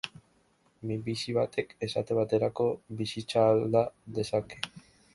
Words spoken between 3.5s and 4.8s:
alda dezake.